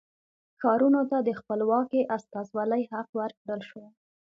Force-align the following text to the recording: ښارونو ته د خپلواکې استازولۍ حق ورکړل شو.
ښارونو 0.59 1.01
ته 1.11 1.17
د 1.27 1.29
خپلواکې 1.39 2.01
استازولۍ 2.17 2.83
حق 2.91 3.09
ورکړل 3.19 3.61
شو. 3.69 3.83